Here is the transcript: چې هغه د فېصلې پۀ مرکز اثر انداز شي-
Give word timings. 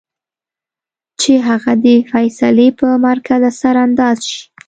چې 1.21 1.33
هغه 1.47 1.73
د 1.83 1.85
فېصلې 2.09 2.67
پۀ 2.77 2.89
مرکز 3.05 3.41
اثر 3.51 3.75
انداز 3.85 4.17
شي- 4.31 4.41